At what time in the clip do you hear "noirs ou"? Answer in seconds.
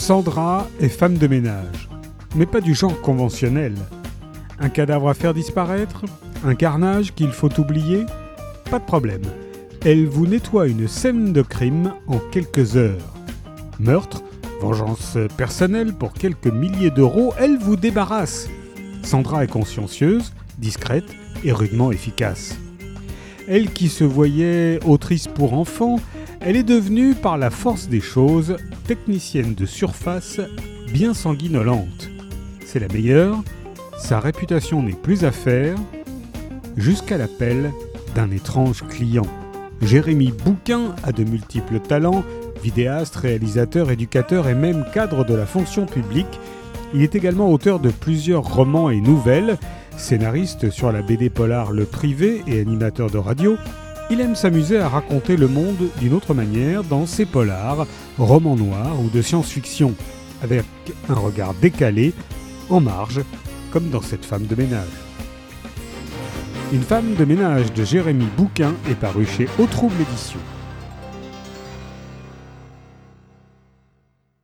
58.56-59.08